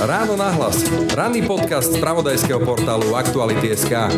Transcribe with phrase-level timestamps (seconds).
[0.00, 0.88] Ráno nahlas.
[1.12, 4.08] Ranný podcast z pravodajského portálu Aktuality.sk.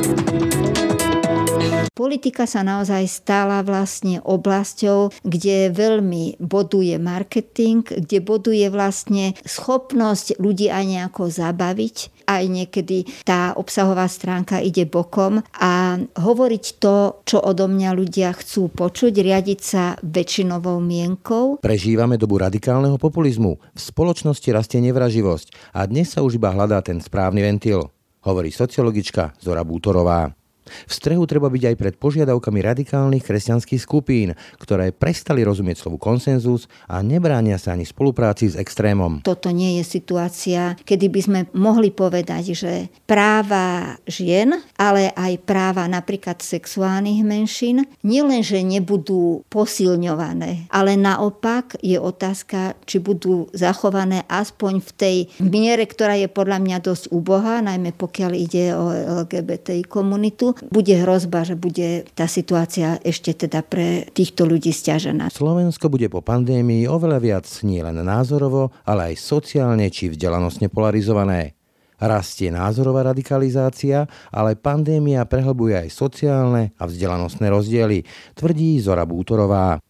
[1.90, 10.70] Politika sa naozaj stala vlastne oblasťou, kde veľmi boduje marketing, kde boduje vlastne schopnosť ľudí
[10.70, 17.70] aj nejako zabaviť aj niekedy tá obsahová stránka ide bokom a hovoriť to, čo odo
[17.70, 21.62] mňa ľudia chcú počuť, riadiť sa väčšinovou mienkou.
[21.62, 23.56] Prežívame dobu radikálneho populizmu.
[23.56, 27.88] V spoločnosti rastie nevraživosť a dnes sa už iba hľadá ten správny ventil,
[28.26, 30.34] hovorí sociologička Zora Bútorová.
[30.66, 36.66] V strehu treba byť aj pred požiadavkami radikálnych kresťanských skupín, ktoré prestali rozumieť slovu konsenzus
[36.90, 39.22] a nebránia sa ani spolupráci s extrémom.
[39.22, 42.72] Toto nie je situácia, kedy by sme mohli povedať, že
[43.06, 52.74] práva žien, ale aj práva napríklad sexuálnych menšín, nielenže nebudú posilňované, ale naopak je otázka,
[52.88, 58.32] či budú zachované aspoň v tej miere, ktorá je podľa mňa dosť úbohá, najmä pokiaľ
[58.34, 58.90] ide o
[59.22, 65.28] LGBTI komunitu, bude hrozba, že bude tá situácia ešte teda pre týchto ľudí stiažená.
[65.32, 71.56] Slovensko bude po pandémii oveľa viac nie len názorovo, ale aj sociálne či vzdelanostne polarizované.
[71.96, 78.04] Rastie názorová radikalizácia, ale pandémia prehlbuje aj sociálne a vzdelanostné rozdiely,
[78.36, 79.80] tvrdí Zora Bútorová.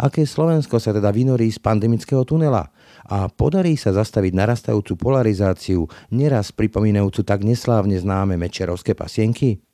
[0.00, 2.68] Aké Slovensko sa teda vynorí z pandemického tunela?
[3.08, 9.65] A podarí sa zastaviť narastajúcu polarizáciu, neraz pripomínajúcu tak neslávne známe mečerovské pasienky?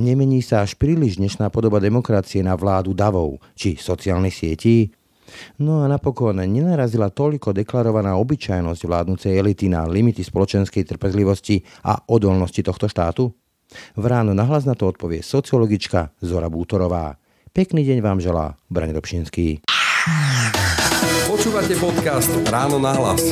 [0.00, 4.90] Nemení sa až príliš dnešná podoba demokracie na vládu davov či sociálnych sietí?
[5.62, 12.60] No a napokon nenarazila toľko deklarovaná obyčajnosť vládnucej elity na limity spoločenskej trpezlivosti a odolnosti
[12.66, 13.30] tohto štátu?
[13.94, 17.14] V ráno nahlas na to odpovie sociologička Zora Bútorová.
[17.54, 19.62] Pekný deň vám želá Brane Dobšinský.
[21.30, 23.22] Počúvate podcast Ráno na hlas.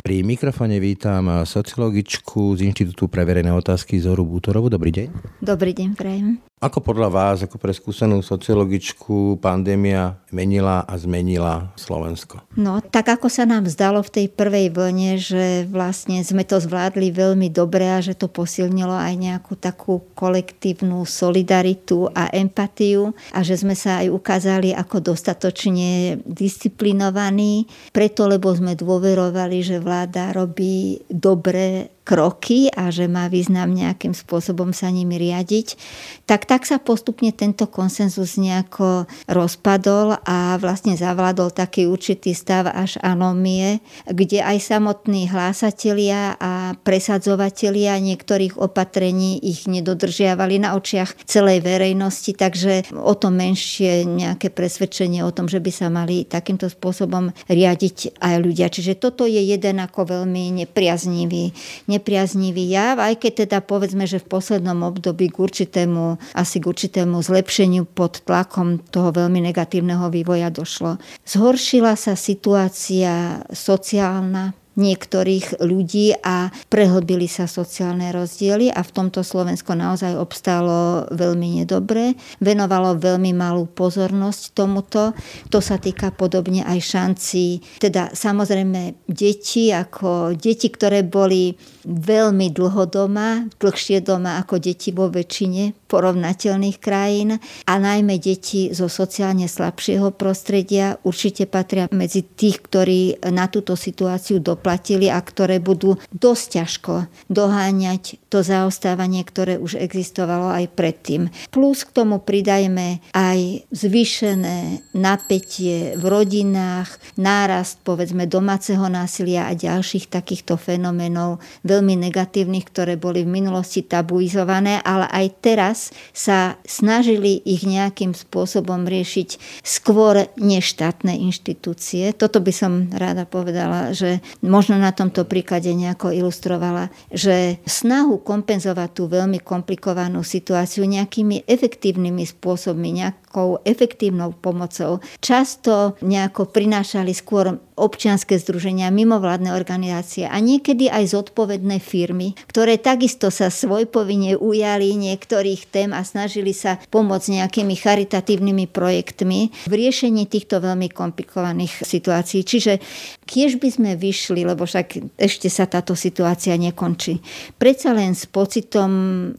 [0.00, 4.72] Pri mikrofone vítam sociologičku z Inštitútu pre verejné otázky Zoru Bútorovu.
[4.72, 5.08] Dobrý deň.
[5.44, 6.40] Dobrý deň, prajem.
[6.62, 12.38] Ako podľa vás, ako pre skúsenú sociologičku, pandémia menila a zmenila Slovensko?
[12.54, 17.10] No, tak ako sa nám zdalo v tej prvej vlne, že vlastne sme to zvládli
[17.10, 23.58] veľmi dobre a že to posilnilo aj nejakú takú kolektívnu solidaritu a empatiu a že
[23.58, 25.81] sme sa aj ukázali ako dostatočne
[26.26, 34.10] disciplinovaní, preto lebo sme dôverovali, že vláda robí dobre kroky a že má význam nejakým
[34.10, 35.78] spôsobom sa nimi riadiť,
[36.26, 42.98] tak tak sa postupne tento konsenzus nejako rozpadol a vlastne zavládol taký určitý stav až
[43.06, 43.78] anomie,
[44.10, 52.90] kde aj samotní hlásatelia a presadzovatelia niektorých opatrení ich nedodržiavali na očiach celej verejnosti, takže
[52.98, 58.34] o to menšie nejaké presvedčenie o tom, že by sa mali takýmto spôsobom riadiť aj
[58.42, 58.66] ľudia.
[58.66, 61.54] Čiže toto je jeden ako veľmi nepriaznivý
[61.98, 67.20] nepriaznivý jav, aj keď teda povedzme, že v poslednom období k určitému, asi k určitému
[67.20, 70.96] zlepšeniu pod tlakom toho veľmi negatívneho vývoja došlo.
[71.28, 79.76] Zhoršila sa situácia sociálna, niektorých ľudí a prehlbili sa sociálne rozdiely a v tomto Slovensko
[79.76, 82.16] naozaj obstálo veľmi nedobre.
[82.40, 85.12] Venovalo veľmi malú pozornosť tomuto.
[85.52, 92.86] To sa týka podobne aj šanci, teda samozrejme deti, ako deti, ktoré boli veľmi dlho
[92.86, 100.14] doma, dlhšie doma ako deti vo väčšine porovnateľných krajín a najmä deti zo sociálne slabšieho
[100.14, 107.10] prostredia určite patria medzi tých, ktorí na túto situáciu doplatili a ktoré budú dosť ťažko
[107.26, 111.34] doháňať to zaostávanie, ktoré už existovalo aj predtým.
[111.50, 120.06] Plus k tomu pridajme aj zvýšené napätie v rodinách, nárast povedzme domáceho násilia a ďalších
[120.06, 125.78] takýchto fenoménov veľmi negatívnych, ktoré boli v minulosti tabuizované, ale aj teraz
[126.14, 132.14] sa snažili ich nejakým spôsobom riešiť skôr neštátne inštitúcie.
[132.14, 138.90] Toto by som rada povedala, že možno na tomto príklade nejako ilustrovala, že snahu kompenzovať
[138.92, 148.36] tú veľmi komplikovanú situáciu nejakými efektívnymi spôsobmi, nejakou efektívnou pomocou, často nejako prinášali skôr občianske
[148.36, 155.90] združenia, mimovládne organizácie a niekedy aj zodpovedné firmy, ktoré takisto sa svojpovinne ujali niektorých tém
[155.96, 162.44] a snažili sa pomôcť nejakými charitatívnymi projektmi v riešení týchto veľmi komplikovaných situácií.
[162.44, 162.78] Čiže
[163.24, 167.18] kiež by sme vyšli, lebo však ešte sa táto situácia nekončí,
[167.56, 168.90] predsa len s pocitom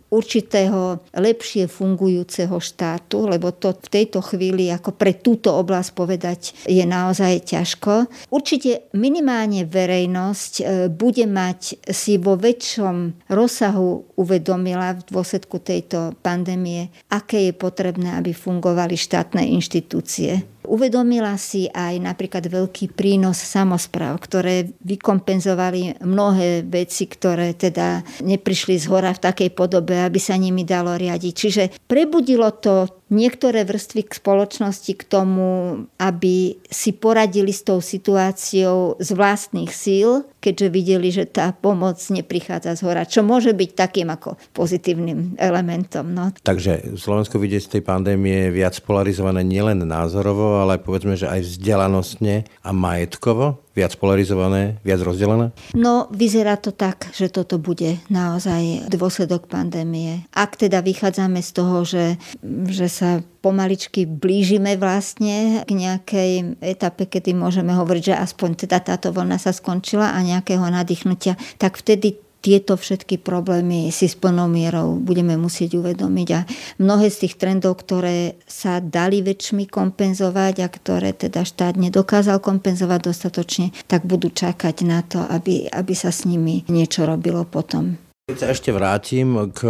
[0.10, 6.84] určitého lepšie fungujúceho štátu, lebo to v tejto chvíli ako pre túto oblasť povedať je
[6.84, 8.08] naozaj ťažko.
[8.32, 16.90] určite minimálne verejnosť e, bude mať si vo väčšom rozsahu uvedomila v dôsledku tejto pandémie,
[17.12, 24.72] aké je potrebné, aby fungovali štátne inštitúcie Uvedomila si aj napríklad veľký prínos samozpráv, ktoré
[24.82, 30.96] vykompenzovali mnohé veci, ktoré teda neprišli z hora v takej podobe, aby sa nimi dalo
[30.96, 31.34] riadiť.
[31.36, 38.98] Čiže prebudilo to niektoré vrstvy k spoločnosti k tomu, aby si poradili s tou situáciou
[38.98, 44.10] z vlastných síl, keďže videli, že tá pomoc neprichádza z hora, čo môže byť takým
[44.10, 46.10] ako pozitívnym elementom.
[46.12, 46.34] No.
[46.44, 52.50] Takže Slovensko vidie z tej pandémie viac polarizované nielen názorovo, ale povedzme, že aj vzdelanostne
[52.66, 55.50] a majetkovo viac polarizované, viac rozdelené?
[55.74, 60.30] No, vyzerá to tak, že toto bude naozaj dôsledok pandémie.
[60.30, 62.22] Ak teda vychádzame z toho, že,
[62.70, 66.32] že sa pomaličky blížime vlastne k nejakej
[66.64, 71.76] etape, kedy môžeme hovoriť, že aspoň teda táto vlna sa skončila a nejakého nadýchnutia, tak
[71.76, 76.44] vtedy tieto všetky problémy si s plnou mierou budeme musieť uvedomiť a
[76.84, 83.00] mnohé z tých trendov, ktoré sa dali väčšmi kompenzovať a ktoré teda štát nedokázal kompenzovať
[83.08, 87.96] dostatočne, tak budú čakať na to, aby, aby sa s nimi niečo robilo potom.
[88.24, 89.68] Keď sa ešte vrátim k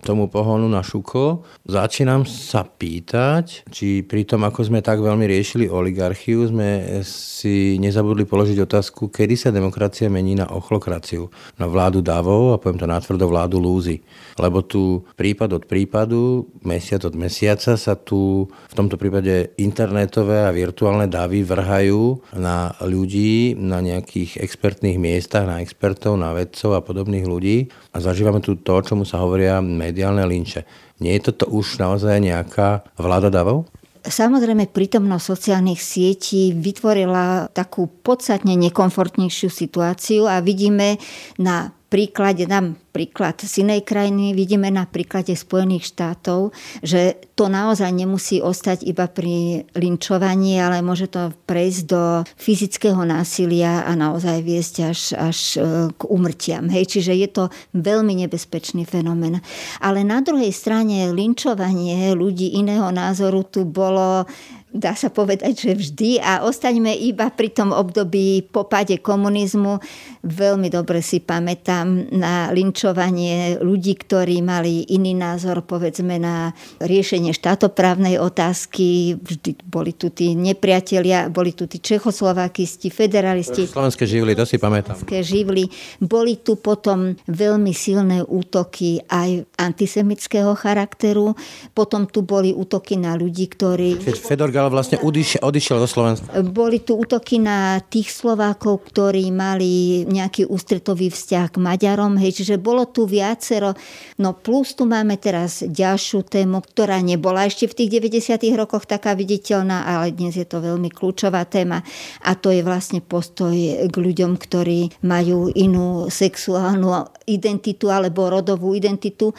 [0.00, 5.68] tomu pohonu na šuko, začínam sa pýtať, či pri tom, ako sme tak veľmi riešili
[5.68, 11.28] oligarchiu, sme si nezabudli položiť otázku, kedy sa demokracia mení na ochlokraciu,
[11.60, 14.00] na vládu davov a poviem to natvrdo vládu lúzy.
[14.40, 20.56] Lebo tu prípad od prípadu, mesiac od mesiaca sa tu v tomto prípade internetové a
[20.56, 27.28] virtuálne davy vrhajú na ľudí, na nejakých expertných miestach, na expertov, na vedcov a podobných
[27.28, 30.62] ľudí a zažívame tu to, čomu sa hovoria mediálne linče.
[31.02, 33.66] Nie je toto už naozaj nejaká vláda davov?
[34.00, 40.96] Samozrejme, prítomnosť sociálnych sietí vytvorila takú podstatne nekomfortnejšiu situáciu a vidíme
[41.36, 46.54] na príklade, dám príklad z inej krajiny, vidíme na príklade Spojených štátov,
[46.86, 52.02] že to naozaj nemusí ostať iba pri linčovaní, ale môže to prejsť do
[52.38, 55.60] fyzického násilia a naozaj viesť až, až e,
[55.90, 56.70] k umrtiam.
[56.70, 57.44] Hej, čiže je to
[57.74, 59.42] veľmi nebezpečný fenomén.
[59.82, 64.26] Ale na druhej strane linčovanie ľudí iného názoru tu bolo
[64.70, 69.82] dá sa povedať, že vždy a ostaňme iba pri tom období po páde komunizmu.
[70.22, 78.22] Veľmi dobre si pamätám na linčovanie ľudí, ktorí mali iný názor, povedzme, na riešenie štátoprávnej
[78.22, 79.18] otázky.
[79.18, 83.66] Vždy boli tu tí nepriatelia, boli tu tí čechoslovakisti, federalisti.
[83.66, 84.94] Slovenské živly, to si pamätám.
[84.94, 85.66] Slovenské živly.
[85.98, 91.34] Boli tu potom veľmi silné útoky aj antisemického charakteru.
[91.74, 93.98] Potom tu boli útoky na ľudí, ktorí...
[94.20, 96.28] Fedor ale vlastne odišiel, odišiel do Slovenska.
[96.44, 102.60] Boli tu útoky na tých Slovákov, ktorí mali nejaký ústretový vzťah k Maďarom, hej, čiže
[102.60, 103.72] bolo tu viacero.
[104.20, 108.36] No plus tu máme teraz ďalšiu tému, ktorá nebola ešte v tých 90.
[108.52, 111.80] rokoch taká viditeľná, ale dnes je to veľmi kľúčová téma
[112.20, 113.54] a to je vlastne postoj
[113.88, 119.30] k ľuďom, ktorí majú inú sexuálnu identitu alebo rodovú identitu.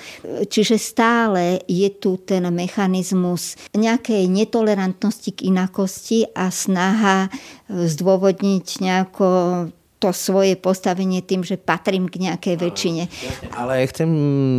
[0.47, 8.67] Čiže stále je tu ten mechanizmus nejakej netolerantnosti neschopnosti k inakosti a snaha e, zdôvodniť
[8.79, 9.27] nejako
[10.01, 13.03] to svoje postavenie tým, že patrím k nejakej väčšine.
[13.53, 14.09] Ale chcem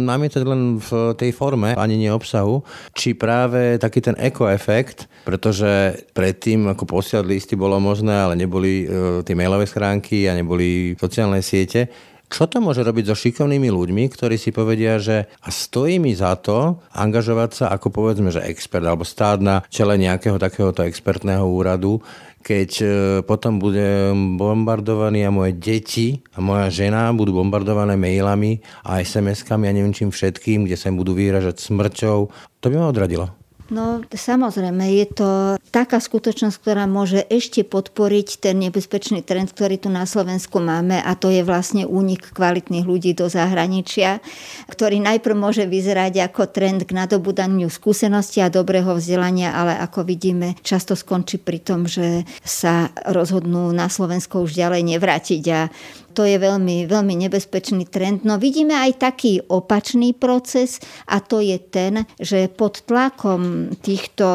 [0.07, 2.63] namietať len v tej forme, ani nie obsahu,
[2.95, 9.27] či práve taký ten ekoefekt, pretože predtým ako posielať listy bolo možné, ale neboli e,
[9.27, 11.91] tie mailové schránky a neboli sociálne siete,
[12.33, 16.33] čo to môže robiť so šikovnými ľuďmi, ktorí si povedia, že a stojí mi za
[16.41, 22.01] to angažovať sa ako povedzme, že expert alebo stáť na čele nejakého takéhoto expertného úradu,
[22.41, 22.87] keď e,
[23.23, 29.77] potom budem bombardovaný a moje deti a moja žena budú bombardované mailami a SMS-kami a
[29.77, 32.19] neviem čím všetkým, kde sa im budú vyražať smrťou,
[32.59, 33.42] to by ma odradilo.
[33.73, 35.31] No samozrejme, je to
[35.73, 41.17] taká skutočnosť, ktorá môže ešte podporiť ten nebezpečný trend, ktorý tu na Slovensku máme a
[41.17, 44.21] to je vlastne únik kvalitných ľudí do zahraničia,
[44.69, 50.53] ktorý najprv môže vyzerať ako trend k nadobudaniu skúsenosti a dobrého vzdelania, ale ako vidíme,
[50.61, 55.73] často skončí pri tom, že sa rozhodnú na Slovensko už ďalej nevrátiť a
[56.13, 58.23] to je veľmi, veľmi nebezpečný trend.
[58.23, 60.79] No vidíme aj taký opačný proces
[61.09, 64.27] a to je ten, že pod tlakom týchto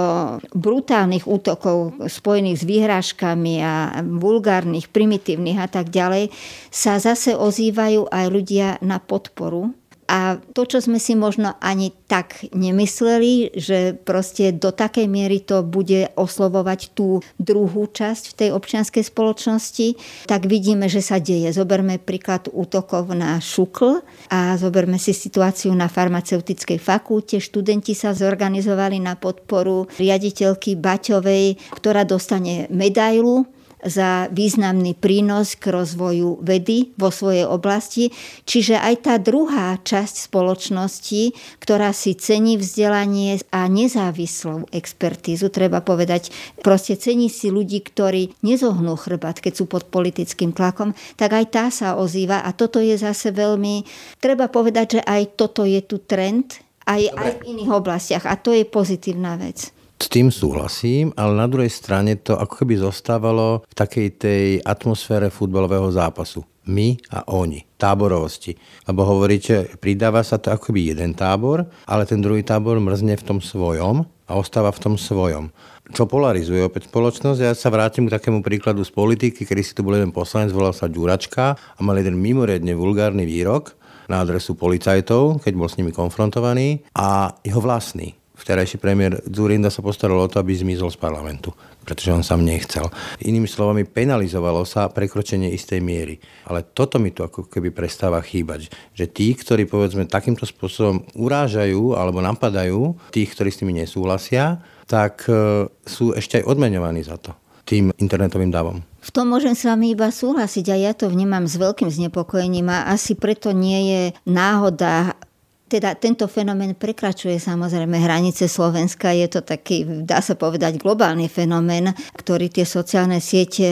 [0.52, 6.34] brutálnych útokov spojených s výhrážkami a vulgárnych, primitívnych a tak ďalej
[6.74, 9.72] sa zase ozývajú aj ľudia na podporu
[10.08, 15.68] A to, čo sme si možno ani tak nemysleli, že proste do takej miery to
[15.68, 19.88] bude oslovovať tú druhú časť v tej občianskej spoločnosti,
[20.24, 21.52] tak vidíme, že sa deje.
[21.52, 24.00] Zoberme príklad útokov na šukl
[24.32, 27.44] a zoberme si situáciu na farmaceutickej fakulte.
[27.44, 33.44] Študenti sa zorganizovali na podporu riaditeľky Baťovej, ktorá dostane medailu
[33.86, 38.10] za významný prínos k rozvoju vedy vo svojej oblasti.
[38.50, 46.34] Čiže aj tá druhá časť spoločnosti, ktorá si cení vzdelanie a nezávislú expertízu, treba povedať,
[46.66, 51.66] proste cení si ľudí, ktorí nezohnú chrbát, keď sú pod politickým tlakom, tak aj tá
[51.70, 53.86] sa ozýva a toto je zase veľmi,
[54.18, 56.58] treba povedať, že aj toto je tu trend,
[56.88, 59.77] aj, aj v iných oblastiach a to je pozitívna vec.
[59.98, 65.34] S tým súhlasím, ale na druhej strane to ako keby zostávalo v takej tej atmosfére
[65.34, 66.46] futbalového zápasu.
[66.70, 67.66] My a oni.
[67.82, 68.54] Táborovosti.
[68.86, 73.26] Lebo hovoríte, pridáva sa to ako keby jeden tábor, ale ten druhý tábor mrzne v
[73.26, 75.50] tom svojom a ostáva v tom svojom.
[75.90, 77.40] Čo polarizuje opäť spoločnosť.
[77.42, 80.76] Ja sa vrátim k takému príkladu z politiky, kedy si tu bol jeden poslanec, volal
[80.78, 83.74] sa Ďuračka a mal jeden mimoriadne vulgárny výrok
[84.12, 88.14] na adresu policajtov, keď bol s nimi konfrontovaný a jeho vlastný
[88.48, 91.52] vterajší premiér Zurinda sa postaral o to, aby zmizol z parlamentu,
[91.84, 92.88] pretože on sám nechcel.
[93.20, 96.16] Inými slovami, penalizovalo sa prekročenie istej miery.
[96.48, 98.72] Ale toto mi tu ako keby prestáva chýbať.
[98.96, 105.28] Že tí, ktorí povedzme takýmto spôsobom urážajú alebo napadajú tých, ktorí s nimi nesúhlasia, tak
[105.28, 107.36] e, sú ešte aj odmeňovaní za to
[107.68, 108.80] tým internetovým dávom.
[109.04, 112.88] V tom môžem s vami iba súhlasiť a ja to vnímam s veľkým znepokojením a
[112.96, 115.20] asi preto nie je náhoda
[115.68, 119.12] teda tento fenomén prekračuje samozrejme hranice Slovenska.
[119.12, 123.68] Je to taký, dá sa povedať, globálny fenomén, ktorý tie sociálne siete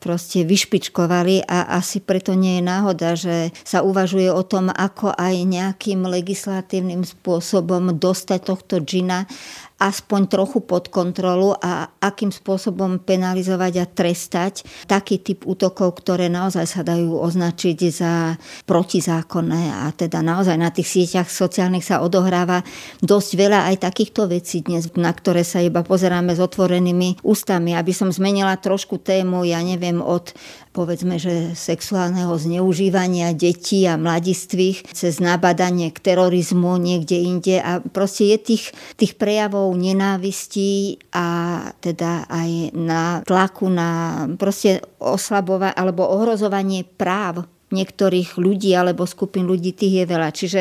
[0.00, 5.34] proste vyšpičkovali a asi preto nie je náhoda, že sa uvažuje o tom, ako aj
[5.44, 9.28] nejakým legislatívnym spôsobom dostať tohto džina
[9.76, 16.64] aspoň trochu pod kontrolu a akým spôsobom penalizovať a trestať taký typ útokov, ktoré naozaj
[16.64, 22.64] sa dajú označiť za protizákonné a teda naozaj na tých sieťach sociálnych sa odohráva
[23.04, 27.76] dosť veľa aj takýchto vecí dnes, na ktoré sa iba pozeráme s otvorenými ústami.
[27.76, 30.32] Aby som zmenila trošku tému, ja neviem, od
[30.76, 38.36] povedzme, že sexuálneho zneužívania detí a mladistvých cez nabadanie k terorizmu niekde inde a proste
[38.36, 38.64] je tých,
[39.00, 43.90] tých prejavov nenávistí a teda aj na tlaku na
[44.36, 50.28] proste oslabovanie alebo ohrozovanie práv niektorých ľudí alebo skupín ľudí, tých je veľa.
[50.30, 50.60] Čiže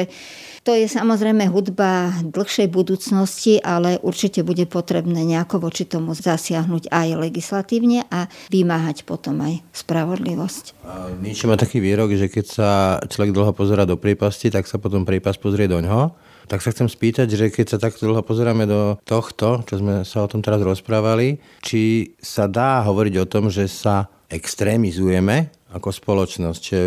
[0.66, 7.08] to je samozrejme hudba dlhšej budúcnosti, ale určite bude potrebné nejako voči tomu zasiahnuť aj
[7.22, 10.74] legislatívne a vymáhať potom aj spravodlivosť.
[11.22, 12.70] Nietzsche má taký výrok, že keď sa
[13.06, 16.18] človek dlho pozera do prípasti, tak sa potom prípas pozrie do ňoho.
[16.50, 20.26] Tak sa chcem spýtať, že keď sa takto dlho pozeráme do tohto, čo sme sa
[20.26, 26.62] o tom teraz rozprávali, či sa dá hovoriť o tom, že sa extrémizujeme ako spoločnosť,
[26.64, 26.80] že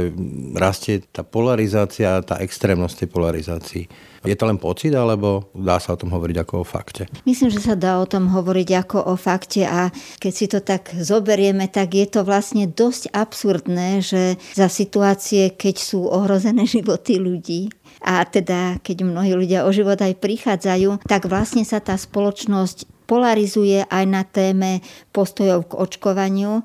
[0.56, 3.84] rastie tá polarizácia, tá extrémnosť tej polarizácii.
[4.26, 7.06] Je to len pocit, alebo dá sa o tom hovoriť ako o fakte?
[7.22, 10.90] Myslím, že sa dá o tom hovoriť ako o fakte a keď si to tak
[10.96, 17.70] zoberieme, tak je to vlastne dosť absurdné, že za situácie, keď sú ohrozené životy ľudí,
[17.98, 23.88] a teda keď mnohí ľudia o život aj prichádzajú, tak vlastne sa tá spoločnosť polarizuje
[23.88, 24.84] aj na téme
[25.16, 26.62] postojov k očkovaniu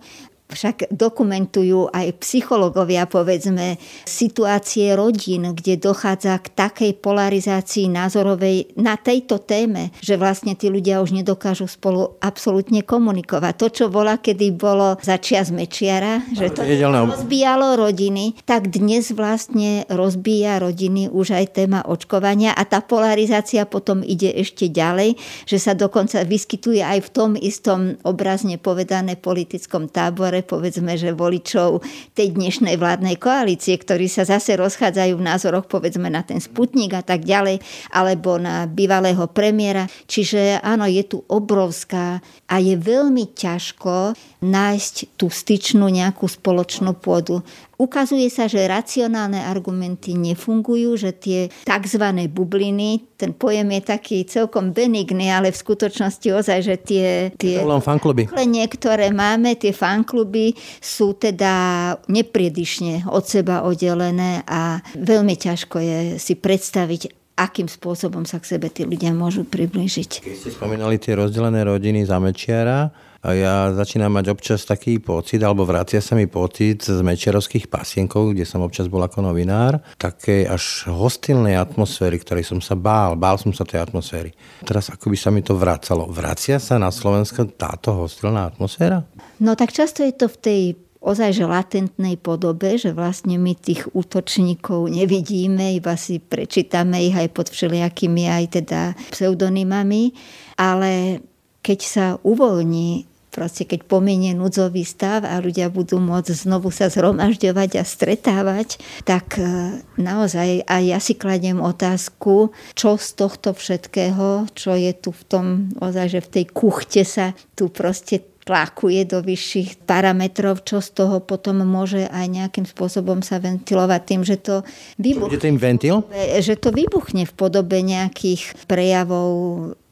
[0.53, 9.41] však dokumentujú aj psychológovia, povedzme, situácie rodín, kde dochádza k takej polarizácii názorovej na tejto
[9.41, 13.53] téme, že vlastne tí ľudia už nedokážu spolu absolútne komunikovať.
[13.57, 19.89] To, čo bola, kedy bolo za čias Mečiara, že to rozbíjalo rodiny, tak dnes vlastne
[19.89, 25.17] rozbíja rodiny už aj téma očkovania a tá polarizácia potom ide ešte ďalej,
[25.49, 31.81] že sa dokonca vyskytuje aj v tom istom obrazne povedané politickom tábore povedzme, že voličov
[32.13, 37.01] tej dnešnej vládnej koalície, ktorí sa zase rozchádzajú v názoroch povedzme na ten Sputnik a
[37.01, 37.63] tak ďalej,
[37.95, 39.87] alebo na bývalého premiéra.
[40.05, 42.19] Čiže áno, je tu obrovská
[42.51, 47.41] a je veľmi ťažko nájsť tú styčnú nejakú spoločnú pôdu.
[47.73, 52.05] Ukazuje sa, že racionálne argumenty nefungujú, že tie tzv.
[52.29, 58.29] bubliny, ten pojem je taký celkom benigný, ale v skutočnosti ozaj, že tie, tie fankluby.
[58.69, 66.37] ktoré máme, tie fankluby sú teda nepriedišne od seba oddelené a veľmi ťažko je si
[66.37, 70.21] predstaviť, akým spôsobom sa k sebe tí ľudia môžu priblížiť.
[70.21, 72.93] Keď ste spomínali tie rozdelené rodiny za Mečiara,
[73.31, 78.43] ja začínam mať občas taký pocit, alebo vracia sa mi pocit z mečerovských pasienkov, kde
[78.43, 83.15] som občas bol ako novinár, také až hostilnej atmosféry, ktorej som sa bál.
[83.15, 84.35] Bál som sa tej atmosféry.
[84.67, 86.11] Teraz ako by sa mi to vracalo.
[86.11, 89.07] Vracia sa na Slovensko táto hostilná atmosféra?
[89.39, 90.61] No tak často je to v tej
[91.03, 97.27] ozaj že latentnej podobe, že vlastne my tých útočníkov nevidíme, iba si prečítame ich aj
[97.31, 100.15] pod všelijakými aj teda pseudonymami,
[100.55, 101.19] ale
[101.59, 107.81] keď sa uvoľní proste keď pominie núdzový stav a ľudia budú môcť znovu sa zhromažďovať
[107.81, 108.77] a stretávať,
[109.09, 115.09] tak e, naozaj aj ja si kladiem otázku, čo z tohto všetkého, čo je tu
[115.09, 115.45] v tom,
[115.81, 121.23] ozaj, že v tej kuchte sa tu proste tlakuje do vyšších parametrov, čo z toho
[121.23, 124.55] potom môže aj nejakým spôsobom sa ventilovať tým, že to
[124.99, 125.31] vybuchne.
[125.31, 125.95] Je to im ventil?
[126.43, 129.31] Že to vybuchne v podobe nejakých prejavov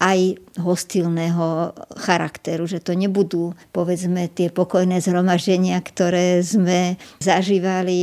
[0.01, 7.99] aj hostilného charakteru, že to nebudú povedzme tie pokojné zhromaždenia, ktoré sme zažívali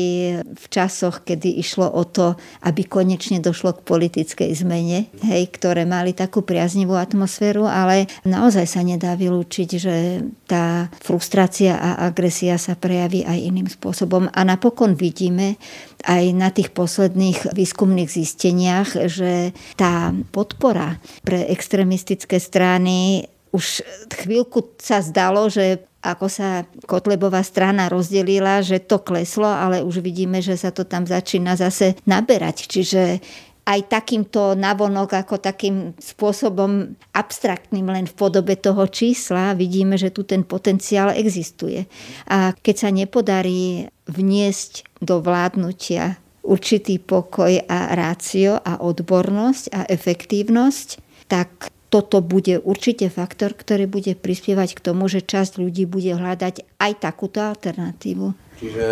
[0.46, 6.14] v časoch, kedy išlo o to, aby konečne došlo k politickej zmene, hej, ktoré mali
[6.16, 13.26] takú priaznivú atmosféru, ale naozaj sa nedá vylúčiť, že tá frustrácia a agresia sa prejaví
[13.26, 14.30] aj iným spôsobom.
[14.32, 15.60] A napokon vidíme,
[16.06, 25.00] aj na tých posledných výskumných zisteniach, že tá podpora pre extremistické strany už chvíľku sa
[25.00, 30.70] zdalo, že ako sa Kotlebová strana rozdelila, že to kleslo, ale už vidíme, že sa
[30.70, 32.70] to tam začína zase naberať.
[32.70, 33.18] Čiže
[33.68, 40.24] aj takýmto navonok, ako takým spôsobom abstraktným len v podobe toho čísla, vidíme, že tu
[40.24, 41.84] ten potenciál existuje.
[42.32, 50.88] A keď sa nepodarí vniesť do vládnutia určitý pokoj a rácio a odbornosť a efektívnosť,
[51.28, 56.80] tak toto bude určite faktor, ktorý bude prispievať k tomu, že časť ľudí bude hľadať
[56.80, 58.32] aj takúto alternatívu.
[58.60, 58.84] Čiže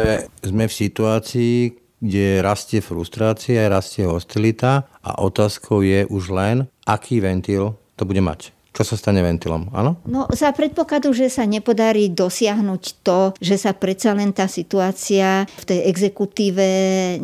[0.45, 7.77] sme v situácii, kde rastie frustrácia, rastie hostilita a otázkou je už len, aký ventil
[7.97, 8.53] to bude mať.
[8.77, 9.97] Čo sa stane ventilom, áno?
[10.05, 15.65] No za predpokladu, že sa nepodarí dosiahnuť to, že sa predsa len tá situácia v
[15.65, 16.69] tej exekutíve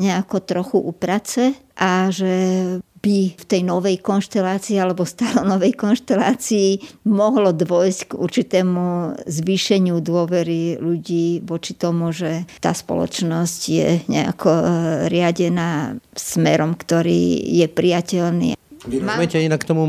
[0.01, 2.33] nejako trochu uprace a že
[3.03, 10.79] by v tej novej konštelácii alebo stále novej konštelácii mohlo dôjsť k určitému zvýšeniu dôvery
[10.79, 14.65] ľudí voči tomu, že tá spoločnosť je nejako e,
[15.11, 18.55] riadená smerom, ktorý je priateľný.
[18.83, 19.87] Vy rozumiete inak k tomu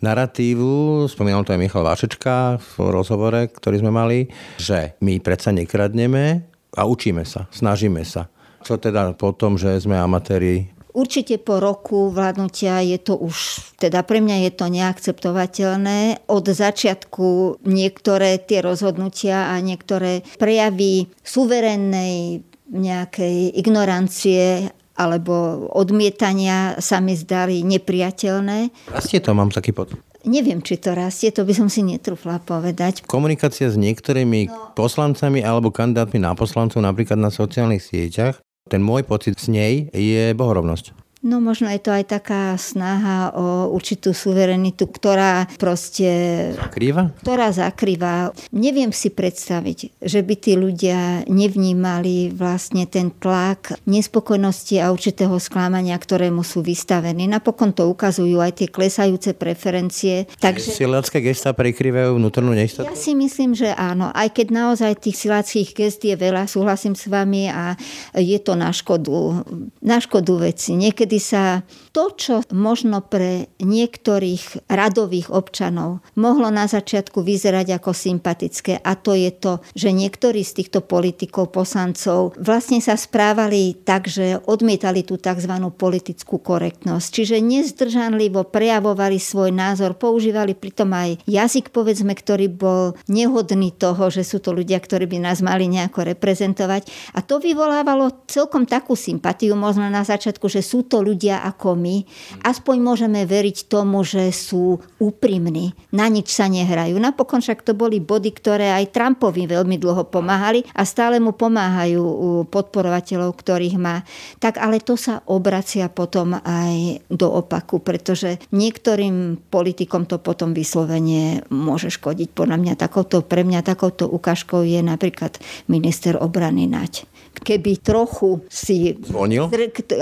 [0.00, 6.48] narratívu, spomínal to aj Michal Vášečka v rozhovore, ktorý sme mali, že my predsa nekradneme
[6.76, 8.32] a učíme sa, snažíme sa.
[8.64, 14.02] Čo teda po tom, že sme amatéri Určite po roku vládnutia je to už, teda
[14.02, 16.26] pre mňa je to neakceptovateľné.
[16.26, 27.16] Od začiatku niektoré tie rozhodnutia a niektoré prejavy suverénnej nejakej ignorancie alebo odmietania sa mi
[27.16, 28.92] zdali nepriateľné.
[28.92, 29.96] Rastie to, mám taký pocit.
[30.28, 33.08] Neviem, či to rastie, to by som si netrúfla povedať.
[33.08, 34.76] Komunikácia s niektorými no.
[34.76, 40.30] poslancami alebo kandidátmi na poslancov napríklad na sociálnych sieťach ten môj pocit z nej je
[40.38, 41.09] bohorovnosť.
[41.20, 46.08] No možno je to aj taká snaha o určitú suverenitu, ktorá proste...
[46.56, 47.12] Zakrýva?
[47.20, 48.32] Ktorá zakrýva.
[48.56, 56.00] Neviem si predstaviť, že by tí ľudia nevnímali vlastne ten tlak nespokojnosti a určitého sklamania,
[56.00, 57.28] ktorému sú vystavení.
[57.28, 60.24] Napokon to ukazujú aj tie klesajúce preferencie.
[60.40, 60.72] Takže...
[60.72, 62.88] Silácké gesta prekryvajú vnútornú neistotu?
[62.88, 64.08] Ja si myslím, že áno.
[64.16, 67.76] Aj keď naozaj tých siláckých gest je veľa, súhlasím s vami a
[68.16, 69.44] je to na škodu,
[69.84, 70.72] na škodu veci.
[70.80, 77.90] Niekedy kedy sa to, čo možno pre niektorých radových občanov mohlo na začiatku vyzerať ako
[77.90, 84.06] sympatické a to je to, že niektorí z týchto politikov, poslancov vlastne sa správali tak,
[84.06, 85.50] že odmietali tú tzv.
[85.74, 87.06] politickú korektnosť.
[87.10, 94.22] Čiže nezdržanlivo prejavovali svoj názor, používali pritom aj jazyk, povedzme, ktorý bol nehodný toho, že
[94.22, 96.86] sú to ľudia, ktorí by nás mali nejako reprezentovať.
[97.18, 102.04] A to vyvolávalo celkom takú sympatiu, možno na začiatku, že sú to ľudia ako my,
[102.44, 105.72] aspoň môžeme veriť tomu, že sú úprimní.
[105.92, 106.96] Na nič sa nehrajú.
[107.00, 112.44] Napokon však to boli body, ktoré aj Trumpovi veľmi dlho pomáhali a stále mu pomáhajú
[112.48, 114.04] podporovateľov, ktorých má.
[114.38, 121.42] Tak ale to sa obracia potom aj do opaku, pretože niektorým politikom to potom vyslovene
[121.50, 122.32] môže škodiť.
[122.32, 127.08] Podľa mňa takouto, pre mňa takouto ukážkou je napríklad minister obrany Nať
[127.40, 128.98] keby trochu si...
[129.00, 129.48] Zvonil?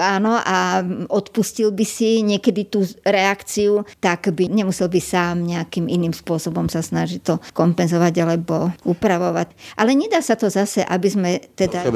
[0.00, 6.16] Áno, a odpustil by si niekedy tú reakciu, tak by nemusel by sám nejakým iným
[6.16, 9.78] spôsobom sa snažiť to kompenzovať alebo upravovať.
[9.78, 11.86] Ale nedá sa to zase, aby sme teda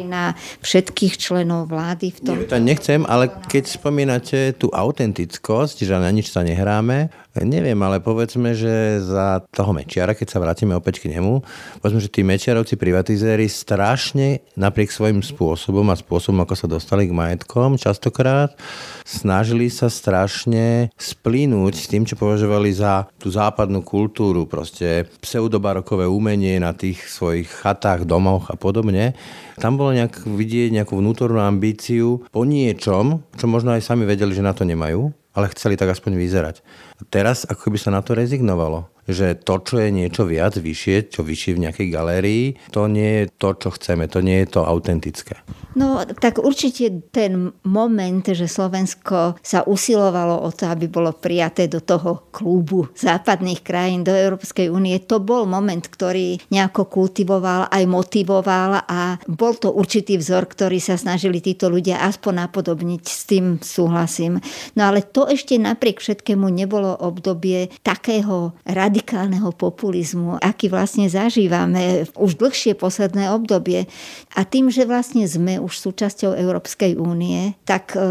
[0.00, 0.32] na
[0.64, 2.36] všetkých členov vlády v tom.
[2.40, 8.02] Nie, to nechcem, ale keď spomínate tú autentickosť, že na nič sa nehráme, Neviem, ale
[8.02, 11.46] povedzme, že za toho Mečiara, keď sa vrátime opäť k nemu,
[11.78, 17.14] povedzme, že tí Mečiarovci privatizéri strašne napriek svojim spôsobom a spôsobom, ako sa dostali k
[17.14, 18.58] majetkom, častokrát
[19.06, 26.58] snažili sa strašne splínuť s tým, čo považovali za tú západnú kultúru, proste pseudobarokové umenie
[26.58, 29.14] na tých svojich chatách, domoch a podobne.
[29.54, 34.42] Tam bolo nejak vidieť nejakú vnútornú ambíciu po niečom, čo možno aj sami vedeli, že
[34.42, 36.89] na to nemajú, ale chceli tak aspoň vyzerať.
[37.08, 41.26] Teraz ako by sa na to rezignovalo že to, čo je niečo viac, vyššie, čo
[41.26, 45.42] vyššie v nejakej galérii, to nie je to, čo chceme, to nie je to autentické.
[45.78, 51.78] No tak určite ten moment, že Slovensko sa usilovalo o to, aby bolo prijaté do
[51.78, 58.82] toho klubu západných krajín, do Európskej únie, to bol moment, ktorý nejako kultivoval, aj motivoval
[58.82, 64.42] a bol to určitý vzor, ktorý sa snažili títo ľudia aspoň napodobniť, s tým súhlasím.
[64.74, 72.40] No ale to ešte napriek všetkému nebolo obdobie takého radikálneho populizmu, aký vlastne zažívame už
[72.40, 73.86] dlhšie posledné obdobie.
[74.34, 78.02] A tým, že vlastne sme už súčasťou Európskej únie, tak e,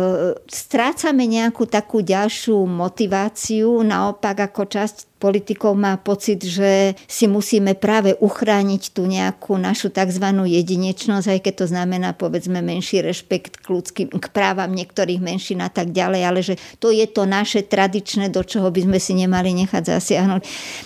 [0.47, 8.15] strácame nejakú takú ďalšiu motiváciu, naopak ako časť politikov má pocit, že si musíme práve
[8.15, 10.23] uchrániť tú nejakú našu tzv.
[10.32, 15.67] jedinečnosť, aj keď to znamená povedzme menší rešpekt k, ľudským, k právam niektorých menšín a
[15.67, 19.51] tak ďalej, ale že to je to naše tradičné, do čoho by sme si nemali
[19.51, 20.41] nechať zasiahnuť.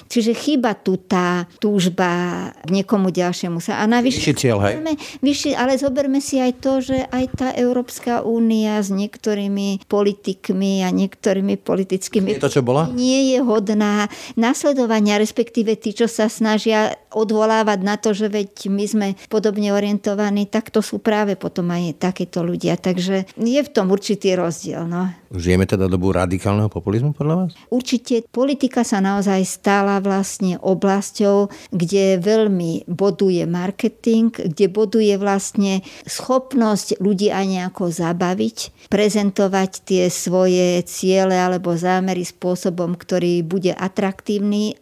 [0.10, 3.80] Čiže chýba tu tá túžba k niekomu ďalšiemu sa.
[3.80, 4.82] A navyše, vyšší cieľ, hej?
[5.22, 10.90] Vyšší, ale zoberme si aj to, že aj tá Európska únia s niektorými politikmi a
[10.90, 12.34] niektorými politickými...
[12.34, 12.90] Nie to, čo bola?
[12.90, 18.86] Nie je hodná nasledovania, respektíve tí, čo sa snažia odvolávať na to, že veď my
[18.86, 22.76] sme podobne orientovaní, tak to sú práve potom aj takéto ľudia.
[22.78, 24.86] Takže je v tom určitý rozdiel.
[24.90, 25.14] No.
[25.34, 27.52] Žijeme teda dobu radikálneho populizmu podľa vás?
[27.74, 37.02] Určite politika sa naozaj stala vlastne oblasťou, kde veľmi boduje marketing, kde boduje vlastne schopnosť
[37.02, 44.13] ľudí aj nejako zabaviť, prezentovať tie svoje ciele alebo zámery spôsobom, ktorý bude atraktívny,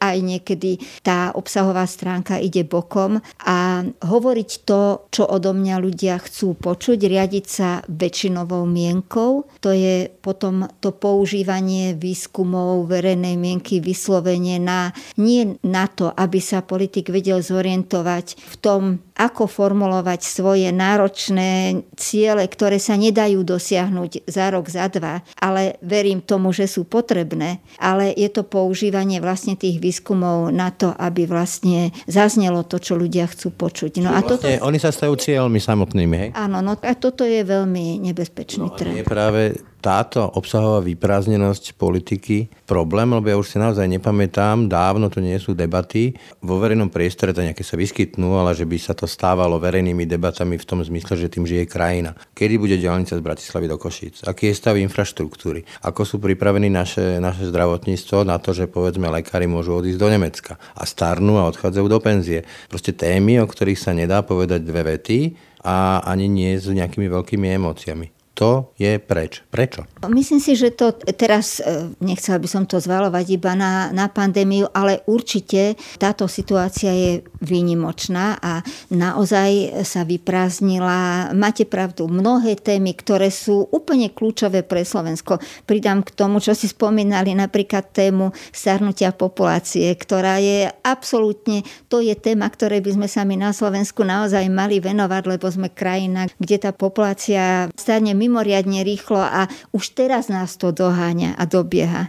[0.02, 3.24] aj niekedy tá obsahová stránka ide bokom.
[3.46, 10.10] A hovoriť to, čo odo mňa ľudia chcú počuť, riadiť sa väčšinovou mienkou, to je
[10.10, 17.40] potom to používanie výskumov verejnej mienky vyslovene na, nie na to, aby sa politik vedel
[17.40, 18.82] zorientovať v tom,
[19.22, 26.26] ako formulovať svoje náročné ciele, ktoré sa nedajú dosiahnuť za rok, za dva, ale verím
[26.26, 31.94] tomu, že sú potrebné, ale je to používanie vlastne tých výskumov na to, aby vlastne
[32.10, 34.02] zaznelo to, čo ľudia chcú počuť.
[34.02, 34.66] No a vlastne toto...
[34.66, 36.30] Oni sa stajú cieľmi samotnými, hej?
[36.34, 38.98] Áno, no a toto je veľmi nebezpečný no, trend.
[38.98, 45.20] Je práve táto obsahová vyprázdnenosť politiky problém, lebo ja už si naozaj nepamätám, dávno to
[45.20, 49.10] nie sú debaty, vo verejnom priestore to nejaké sa vyskytnú, ale že by sa to
[49.10, 52.14] stávalo verejnými debatami v tom zmysle, že tým žije krajina.
[52.38, 54.22] Kedy bude diálnica z Bratislavy do Košíc?
[54.30, 55.66] Aký je stav infraštruktúry?
[55.82, 60.62] Ako sú pripravení naše, naše zdravotníctvo na to, že povedzme lekári môžu odísť do Nemecka
[60.78, 62.46] a starnú a odchádzajú do penzie.
[62.70, 65.34] Proste témy, o ktorých sa nedá povedať dve vety
[65.66, 69.46] a ani nie s nejakými veľkými emóciami to je preč.
[69.54, 69.86] Prečo?
[70.10, 74.66] Myslím si, že to teraz, e, nechcela by som to zvalovať iba na, na pandémiu,
[74.74, 81.30] ale určite táto situácia je výnimočná a naozaj sa vyprázdnila.
[81.38, 85.38] Máte pravdu, mnohé témy, ktoré sú úplne kľúčové pre Slovensko.
[85.70, 91.62] Pridám k tomu, čo si spomínali, napríklad tému starnutia populácie, ktorá je absolútne,
[91.94, 95.70] to je téma, ktoré by sme sa my na Slovensku naozaj mali venovať, lebo sme
[95.70, 101.44] krajina, kde tá populácia starne mimo mimoriadne rýchlo a už teraz nás to doháňa a
[101.44, 102.08] dobieha.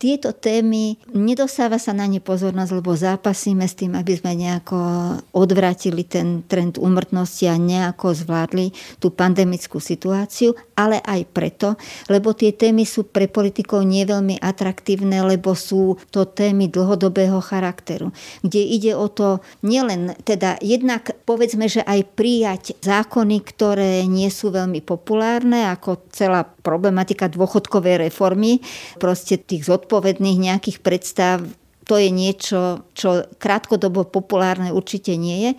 [0.00, 4.78] Tieto témy, nedostáva sa na ne pozornosť, lebo zápasíme s tým, aby sme nejako
[5.36, 11.74] odvratili ten trend úmrtnosti a nejako zvládli tú pandemickú situáciu, ale aj preto,
[12.08, 18.14] lebo tie témy sú pre politikov nie veľmi atraktívne, lebo sú to témy dlhodobého charakteru,
[18.46, 24.54] kde ide o to nielen, teda jednak povedzme, že aj prijať zákony, ktoré nie sú
[24.54, 28.62] veľmi populárne, podobné ako celá problematika dôchodkovej reformy,
[29.02, 31.42] proste tých zodpovedných nejakých predstav
[31.88, 35.50] to je niečo, čo krátkodobo populárne určite nie je,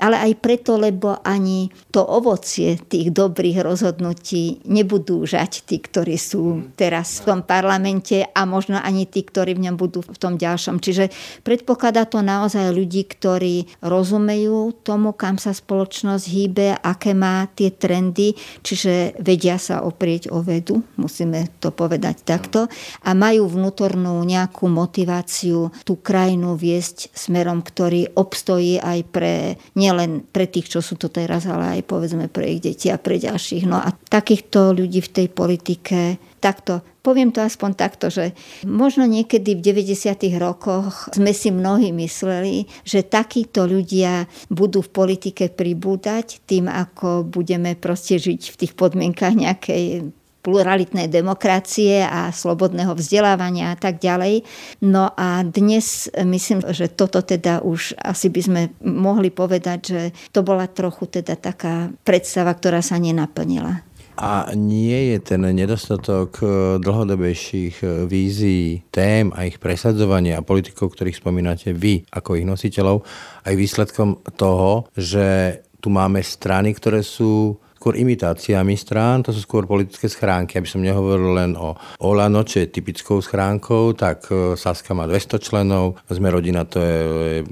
[0.00, 6.72] ale aj preto, lebo ani to ovocie tých dobrých rozhodnutí nebudú žať tí, ktorí sú
[6.72, 10.80] teraz v tom parlamente a možno ani tí, ktorí v ňom budú v tom ďalšom.
[10.80, 11.12] Čiže
[11.44, 18.32] predpokladá to naozaj ľudí, ktorí rozumejú tomu, kam sa spoločnosť hýbe, aké má tie trendy,
[18.64, 22.72] čiže vedia sa oprieť o vedu, musíme to povedať takto,
[23.04, 30.46] a majú vnútornú nejakú motiváciu tú krajinu viesť smerom, ktorý obstojí aj pre, nielen pre
[30.46, 33.66] tých, čo sú to teraz, ale aj povedzme pre ich deti a pre ďalších.
[33.66, 35.98] No a takýchto ľudí v tej politike
[36.44, 38.36] takto, poviem to aspoň takto, že
[38.68, 40.28] možno niekedy v 90.
[40.36, 47.72] rokoch sme si mnohí mysleli, že takíto ľudia budú v politike pribúdať tým, ako budeme
[47.80, 50.12] proste žiť v tých podmienkach nejakej
[50.44, 54.44] pluralitnej demokracie a slobodného vzdelávania a tak ďalej.
[54.84, 60.02] No a dnes myslím, že toto teda už asi by sme mohli povedať, že
[60.36, 63.94] to bola trochu teda taká predstava, ktorá sa nenaplnila.
[64.14, 66.46] A nie je ten nedostatok e,
[66.78, 73.02] dlhodobejších e, vízií, tém a ich presadzovania a politikov, ktorých spomínate vy ako ich nositeľov,
[73.42, 79.68] aj výsledkom toho, že tu máme strany, ktoré sú skôr imitáciami strán, to sú skôr
[79.68, 80.56] politické schránky.
[80.56, 85.36] Aby som nehovoril len o Olano, čo je typickou schránkou, tak e, Saska má 200
[85.36, 86.96] členov, sme rodina, to je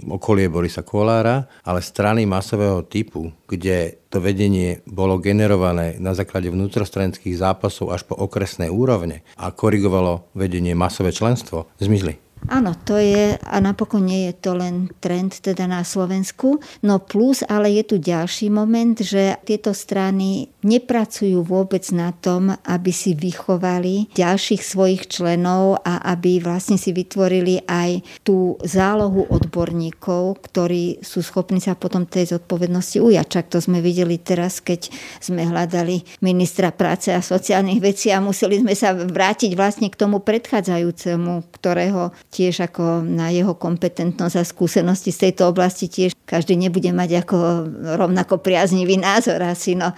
[0.08, 7.36] okolie Borisa Kolára, ale strany masového typu, kde to vedenie bolo generované na základe vnútrostranických
[7.36, 12.21] zápasov až po okresné úrovne a korigovalo vedenie masové členstvo, zmizli.
[12.50, 16.60] Áno, to je, a napokon nie je to len trend teda na Slovensku.
[16.82, 22.90] No plus, ale je tu ďalší moment, že tieto strany nepracujú vôbec na tom, aby
[22.94, 31.02] si vychovali ďalších svojich členov a aby vlastne si vytvorili aj tú zálohu odborníkov, ktorí
[31.02, 33.26] sú schopní sa potom tej zodpovednosti ujať.
[33.26, 38.62] Čak to sme videli teraz, keď sme hľadali ministra práce a sociálnych vecí a museli
[38.62, 45.10] sme sa vrátiť vlastne k tomu predchádzajúcemu, ktorého tiež ako na jeho kompetentnosť a skúsenosti
[45.10, 47.36] z tejto oblasti tiež každý nebude mať ako
[48.00, 49.76] rovnako priaznivý názor asi.
[49.76, 49.92] No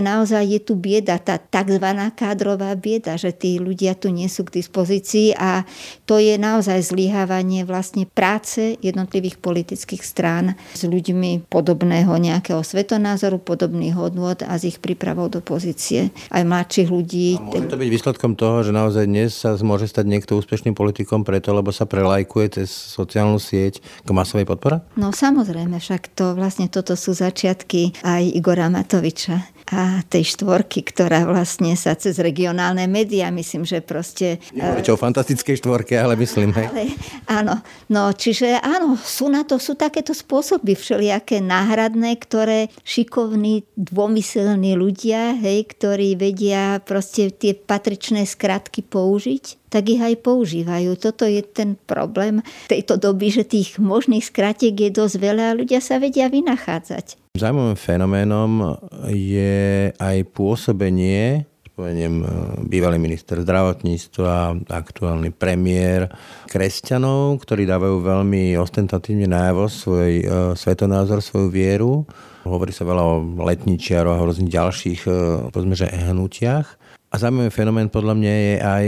[0.00, 1.84] naozaj je tu bieda, tá tzv.
[2.16, 5.68] kádrová bieda, že tí ľudia tu nie sú k dispozícii a
[6.08, 13.92] to je naozaj zlyhávanie vlastne práce jednotlivých politických strán s ľuďmi podobného nejakého svetonázoru, podobných
[13.92, 17.36] hodnôt a s ich prípravou do pozície aj mladších ľudí.
[17.36, 21.20] A môže to byť výsledkom toho, že naozaj dnes sa môže stať niekto úspešným politikom
[21.20, 24.86] preto, to, lebo sa prelajkuje cez sociálnu sieť k masovej podpore?
[24.94, 31.22] No samozrejme, však to vlastne toto sú začiatky aj Igora Matoviča a tej štvorky, ktorá
[31.22, 34.42] vlastne sa cez regionálne médiá, myslím, že proste...
[34.50, 36.66] Nehovoríte o fantastickej štvorke, ale myslím, hej.
[36.66, 36.84] Ale,
[37.30, 37.54] áno,
[37.86, 45.38] no čiže áno, sú na to, sú takéto spôsoby všelijaké náhradné, ktoré šikovní, dvomyselní ľudia,
[45.38, 50.98] hej, ktorí vedia proste tie patričné skratky použiť tak ich aj používajú.
[50.98, 55.78] Toto je ten problém tejto doby, že tých možných skratiek je dosť veľa a ľudia
[55.78, 57.32] sa vedia vynachádzať.
[57.38, 61.46] Zaujímavým fenoménom je aj pôsobenie
[61.80, 62.26] spomeniem e,
[62.68, 66.12] bývalý minister zdravotníctva, aktuálny premiér
[66.44, 70.24] kresťanov, ktorí dávajú veľmi ostentatívne najavo svoj e,
[70.60, 72.04] svetonázor, svoju vieru.
[72.44, 73.16] Hovorí sa veľa o
[73.48, 75.10] letničiaroch a rôznych ďalších e,
[75.48, 76.79] povedzme, že hnutiach.
[77.10, 78.86] A zaujímavý fenomén podľa mňa je aj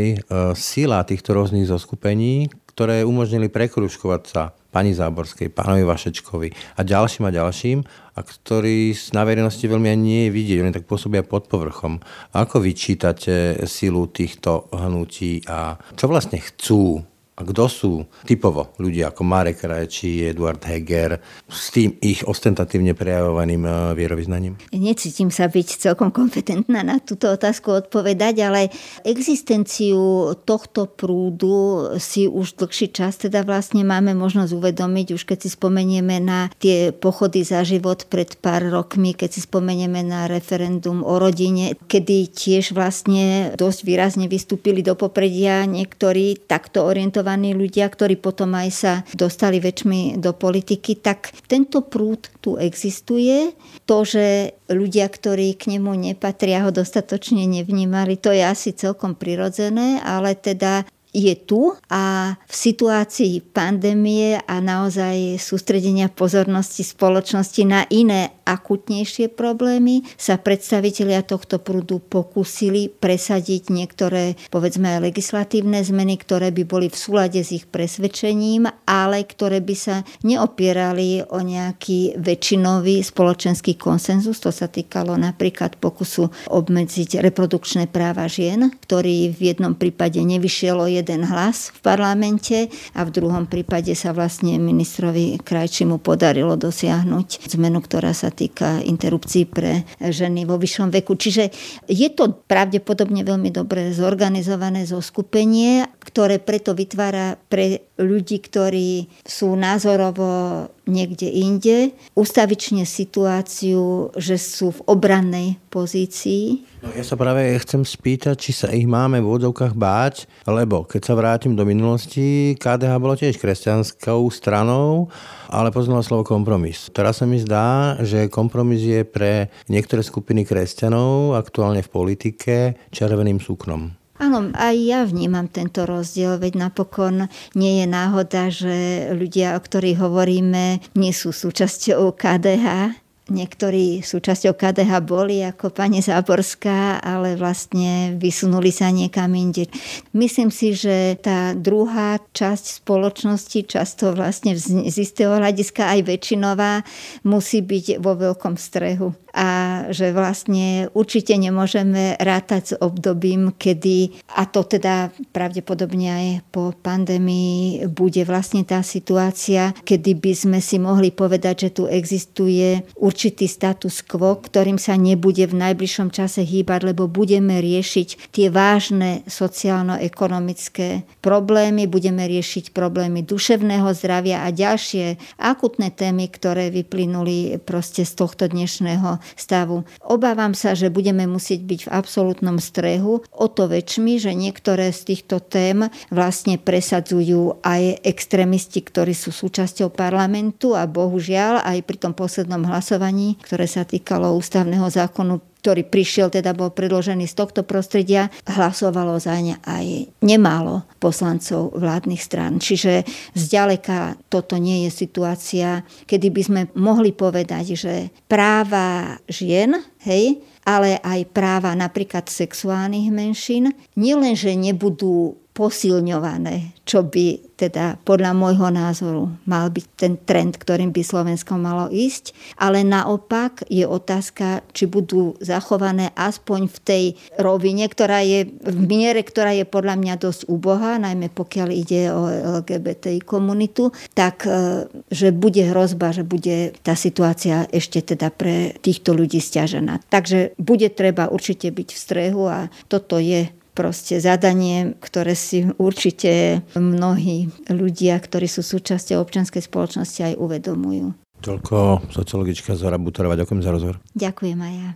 [0.54, 7.34] sila týchto rôznych zoskupení, ktoré umožnili prekruškovať sa pani Záborskej, pánovi Vašečkovi a ďalším a
[7.34, 7.78] ďalším,
[8.14, 11.98] a ktorí na verejnosti veľmi ani nie je vidieť, oni tak pôsobia pod povrchom.
[12.32, 17.92] Ako vyčítate silu týchto hnutí a čo vlastne chcú a kto sú
[18.28, 21.16] typovo ľudia ako Marek Rajči, Eduard Heger
[21.48, 24.60] s tým ich ostentatívne prejavovaným eh, vierovýznaním?
[24.76, 28.68] Necítim sa byť celkom kompetentná na túto otázku odpovedať, ale
[29.00, 35.56] existenciu tohto prúdu si už dlhší čas teda vlastne máme možnosť uvedomiť, už keď si
[35.56, 41.16] spomenieme na tie pochody za život pred pár rokmi, keď si spomenieme na referendum o
[41.16, 48.18] rodine, kedy tiež vlastne dosť výrazne vystúpili do popredia niektorí takto orientovaní talentovaní ľudia, ktorí
[48.18, 53.54] potom aj sa dostali väčšmi do politiky, tak tento prúd tu existuje.
[53.86, 60.02] To, že ľudia, ktorí k nemu nepatria, ho dostatočne nevnímali, to je asi celkom prirodzené,
[60.02, 60.82] ale teda
[61.12, 70.02] je tu a v situácii pandémie a naozaj sústredenia pozornosti spoločnosti na iné akutnejšie problémy,
[70.18, 77.38] sa predstavitelia tohto prúdu pokúsili presadiť niektoré, povedzme legislatívne zmeny, ktoré by boli v súlade
[77.38, 84.42] s ich presvedčením, ale ktoré by sa neopierali o nejaký väčšinový spoločenský konsenzus.
[84.42, 91.28] To sa týkalo napríklad pokusu obmedziť reprodukčné práva žien, ktorý v jednom prípade nevyšiel jeden
[91.28, 92.58] hlas v parlamente
[92.96, 99.46] a v druhom prípade sa vlastne ministrovi Krajčimu podarilo dosiahnuť zmenu, ktorá sa týka interrupcií
[99.46, 101.14] pre ženy vo vyššom veku.
[101.14, 101.52] Čiže
[101.86, 110.66] je to pravdepodobne veľmi dobre zorganizované zoskupenie, ktoré preto vytvára pre ľudí, ktorí sú názorovo
[110.86, 116.66] niekde inde, ustavične situáciu, že sú v obrannej pozícii.
[116.82, 121.00] No, ja sa práve chcem spýtať, či sa ich máme v úvodzovkách báť, lebo keď
[121.06, 125.06] sa vrátim do minulosti, KDH bolo tiež kresťanskou stranou,
[125.46, 126.90] ale poznala slovo kompromis.
[126.90, 132.56] Teraz sa mi zdá, že kompromis je pre niektoré skupiny kresťanov, aktuálne v politike,
[132.90, 134.01] červeným súknom.
[134.22, 137.26] Áno, aj ja vnímam tento rozdiel, veď napokon
[137.58, 144.92] nie je náhoda, že ľudia, o ktorých hovoríme, nie sú súčasťou KDH, Niektorí súčasťou KDH
[145.06, 149.70] boli ako pani Záborská, ale vlastne vysunuli sa niekam inde.
[150.10, 156.82] Myslím si, že tá druhá časť spoločnosti, často vlastne z istého hľadiska aj väčšinová,
[157.22, 164.44] musí byť vo veľkom strehu a že vlastne určite nemôžeme rátať s obdobím, kedy, a
[164.44, 171.08] to teda pravdepodobne aj po pandémii bude vlastne tá situácia, kedy by sme si mohli
[171.08, 177.08] povedať, že tu existuje určitý status quo, ktorým sa nebude v najbližšom čase hýbať, lebo
[177.08, 186.28] budeme riešiť tie vážne sociálno-ekonomické problémy, budeme riešiť problémy duševného zdravia a ďalšie akutné témy,
[186.28, 189.86] ktoré vyplynuli proste z tohto dnešného stavu.
[190.02, 195.14] Obávam sa, že budeme musieť byť v absolútnom strehu o to väčšmi, že niektoré z
[195.14, 202.12] týchto tém vlastne presadzujú aj extrémisti, ktorí sú súčasťou parlamentu a bohužiaľ aj pri tom
[202.16, 208.34] poslednom hlasovaní, ktoré sa týkalo ústavného zákonu ktorý prišiel, teda bol predložený z tohto prostredia,
[208.50, 212.58] hlasovalo za ne aj nemálo poslancov vládnych strán.
[212.58, 213.06] Čiže
[213.38, 217.94] zďaleka toto nie je situácia, kedy by sme mohli povedať, že
[218.26, 228.00] práva žien, hej, ale aj práva napríklad sexuálnych menšín, nielenže nebudú posilňované, čo by teda
[228.02, 232.34] podľa môjho názoru mal byť ten trend, ktorým by Slovensko malo ísť.
[232.58, 237.04] Ale naopak je otázka, či budú zachované aspoň v tej
[237.38, 242.26] rovine, ktorá je v miere, ktorá je podľa mňa dosť úbohá, najmä pokiaľ ide o
[242.58, 249.14] LGBTI komunitu, tak e, že bude hrozba, že bude tá situácia ešte teda pre týchto
[249.14, 250.02] ľudí stiažená.
[250.10, 256.60] Takže bude treba určite byť v strehu a toto je proste zadanie, ktoré si určite
[256.76, 261.16] mnohí ľudia, ktorí sú súčasťou občianskej spoločnosti aj uvedomujú.
[261.42, 263.34] Toľko sociologička Zora Buterová.
[263.34, 263.96] Ďakujem za rozhovor.
[264.14, 264.90] Ďakujem aj ja.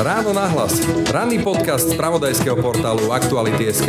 [0.00, 0.84] Ráno nahlas.
[1.08, 3.88] Ranný podcast z pravodajského portálu Aktuality.sk.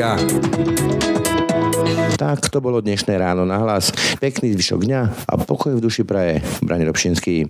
[2.15, 3.89] Tak to bolo dnešné ráno na hlas.
[4.21, 6.39] Pekný zvyšok dňa a pokoj v duši praje.
[6.61, 7.49] Brani Robšinský.